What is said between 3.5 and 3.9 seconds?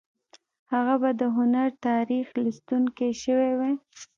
وای